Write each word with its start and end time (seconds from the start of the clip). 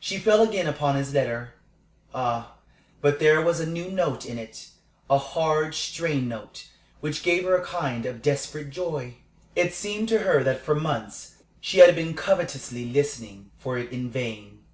She 0.00 0.18
fell 0.18 0.42
again 0.42 0.66
upon 0.66 0.96
his 0.96 1.14
letter. 1.14 1.54
Ah, 2.12 2.56
but 3.00 3.20
there 3.20 3.40
was 3.40 3.60
a 3.60 3.66
new 3.70 3.88
note 3.88 4.26
in 4.26 4.36
it 4.36 4.70
a 5.08 5.16
hard, 5.18 5.76
strained 5.76 6.28
note, 6.28 6.66
which 6.98 7.22
gave 7.22 7.44
her 7.44 7.54
a 7.54 7.64
kind 7.64 8.04
of 8.04 8.20
desperate 8.20 8.70
joy. 8.70 9.18
It 9.54 9.72
seemed 9.72 10.08
to 10.08 10.18
her 10.26 10.42
that 10.42 10.64
for 10.64 10.74
months 10.74 11.36
she 11.60 11.78
had 11.78 11.94
been 11.94 12.14
covetously 12.14 12.84
listening 12.84 13.52
for 13.58 13.78
it 13.78 13.92
in 13.92 14.10
vain. 14.10 14.64